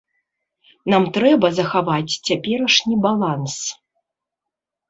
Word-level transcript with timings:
Нам 0.93 1.03
трэба 1.17 1.47
захаваць 1.59 2.15
цяперашні 2.27 2.95
баланс. 3.07 3.55